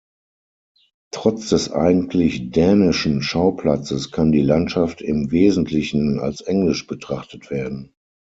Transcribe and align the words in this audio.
Trotz 1.11 1.49
des 1.49 1.71
eigentlich 1.71 2.49
dänischen 2.49 3.21
Schauplatzes 3.21 4.09
kann 4.09 4.31
die 4.31 4.41
Landschaft 4.41 4.99
im 5.03 5.29
Wesentlichen 5.29 6.19
als 6.19 6.41
englisch 6.41 6.87
betrachtet 6.87 7.51
werden. 7.51 7.93